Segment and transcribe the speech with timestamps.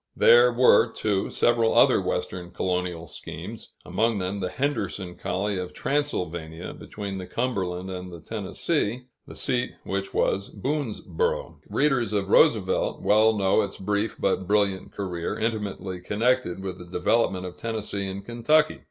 [0.17, 6.73] There were, too, several other Western colonial schemes, among them the Henderson colony of Transylvania,
[6.73, 11.57] between the Cumberland and the Tennessee, the seat of which was Boonesborough.
[11.69, 17.45] Readers of Roosevelt well know its brief but brilliant career, intimately connected with the development
[17.45, 18.79] of Tennessee and Kentucky.